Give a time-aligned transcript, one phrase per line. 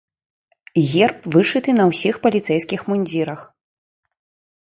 [0.91, 3.45] Герб вышыты на ўсіх паліцэйскіх мундзірах.